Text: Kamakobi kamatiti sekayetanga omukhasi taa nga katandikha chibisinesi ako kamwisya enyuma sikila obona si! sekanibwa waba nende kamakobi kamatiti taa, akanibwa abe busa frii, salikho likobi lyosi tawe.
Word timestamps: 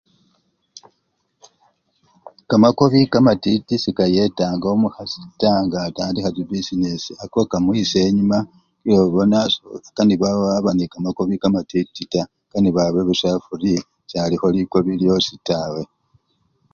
Kamakobi 2.49 3.01
kamatiti 3.13 3.75
sekayetanga 3.83 4.65
omukhasi 4.73 5.19
taa 5.39 5.59
nga 5.65 5.79
katandikha 5.85 6.33
chibisinesi 6.35 7.11
ako 7.23 7.39
kamwisya 7.51 7.99
enyuma 8.09 8.37
sikila 8.47 8.99
obona 9.07 9.37
si! 9.51 9.59
sekanibwa 9.85 10.29
waba 10.41 10.69
nende 10.71 10.91
kamakobi 10.93 11.35
kamatiti 11.41 12.03
taa, 12.13 12.29
akanibwa 12.47 12.81
abe 12.85 12.99
busa 13.07 13.29
frii, 13.45 13.85
salikho 14.11 14.47
likobi 14.55 14.91
lyosi 15.01 15.35
tawe. 15.47 15.81